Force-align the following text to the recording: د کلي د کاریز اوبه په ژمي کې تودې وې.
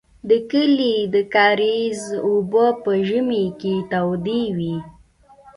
د 0.29 0.31
کلي 0.51 0.95
د 1.13 1.15
کاریز 1.35 2.01
اوبه 2.27 2.67
په 2.83 2.91
ژمي 3.07 3.45
کې 3.59 3.75
تودې 3.91 4.43
وې. 4.57 4.75